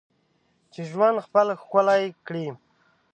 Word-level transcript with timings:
چې 0.71 0.81
ژوند 0.91 1.17
خپل 1.25 1.47
ښکلی 1.61 2.03
کړې. 2.27 2.47